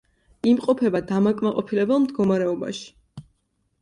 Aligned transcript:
იმყოფება 0.51 1.01
დამაკმაყოფილებელ 1.11 2.03
მდგომარეობაში. 2.07 2.87